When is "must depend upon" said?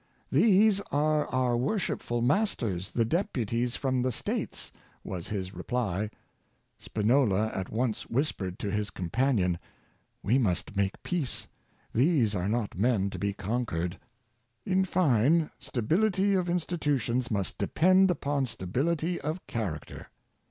17.29-18.47